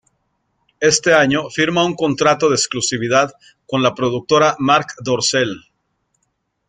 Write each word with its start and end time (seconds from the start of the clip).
Ese 0.79 1.13
año 1.13 1.51
firma 1.51 1.83
un 1.85 1.93
contrato 1.93 2.49
de 2.49 2.55
exclusividad 2.55 3.33
con 3.67 3.83
la 3.83 3.93
productora 3.93 4.55
Marc 4.57 4.95
Dorcel. 5.03 5.55